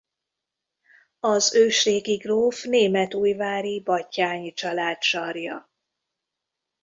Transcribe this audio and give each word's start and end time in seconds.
Az 1.19 1.55
ősrégi 1.55 2.15
gróf 2.15 2.63
németújvári 2.65 3.81
Batthyány 3.83 4.53
család 4.53 5.01
sarja. 5.01 5.69